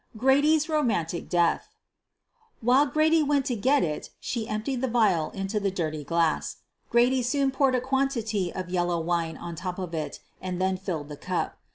GRADY 0.17 0.57
's 0.57 0.67
ROMANTIC 0.67 1.29
DEATH 1.29 1.67
While 2.59 2.87
Grady 2.87 3.21
went 3.21 3.45
to 3.45 3.55
get 3.55 3.83
it 3.83 4.09
she 4.19 4.47
emptied 4.49 4.81
the 4.81 4.87
vial 4.87 5.29
into 5.29 5.59
the 5.59 5.69
dirty 5.69 6.03
glass. 6.03 6.57
Grady 6.89 7.21
soon 7.21 7.51
poured 7.51 7.75
a 7.75 7.81
quantity 7.81 8.51
of 8.51 8.65
the 8.65 8.71
yellow 8.73 8.99
wine 8.99 9.37
on 9.37 9.53
top 9.55 9.77
of 9.77 9.93
it, 9.93 10.19
and 10.41 10.59
then 10.59 10.75
filled 10.75 11.07
the 11.09 11.17
cup. 11.17 11.59